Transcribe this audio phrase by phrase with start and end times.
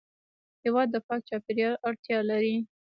[0.63, 2.55] هېواد د پاک چاپېریال اړتیا لري.